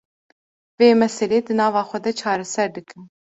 vê 0.77 0.89
meselê 1.01 1.37
di 1.45 1.53
nava 1.59 1.81
xwe 1.89 1.99
de 2.05 2.11
çareser 2.19 2.69
dikin 2.75 3.03